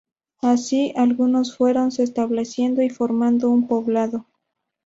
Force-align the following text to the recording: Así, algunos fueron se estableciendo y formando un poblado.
Así, 0.41 0.93
algunos 0.97 1.55
fueron 1.55 1.91
se 1.91 2.01
estableciendo 2.01 2.81
y 2.81 2.89
formando 2.89 3.51
un 3.51 3.67
poblado. 3.67 4.25